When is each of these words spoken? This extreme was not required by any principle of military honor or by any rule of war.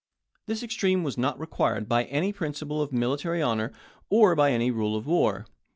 This 0.47 0.63
extreme 0.63 1.03
was 1.03 1.15
not 1.15 1.39
required 1.39 1.87
by 1.87 2.05
any 2.05 2.33
principle 2.33 2.81
of 2.81 2.91
military 2.91 3.39
honor 3.39 3.71
or 4.09 4.33
by 4.35 4.49
any 4.51 4.71
rule 4.71 4.95
of 4.95 5.05
war. 5.05 5.45